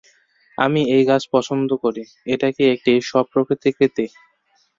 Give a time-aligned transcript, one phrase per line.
[0.57, 2.03] আমি এই গাছ পছন্দ করি-
[2.33, 4.05] এটা কি একটি স্ব-প্রতিকৃতি?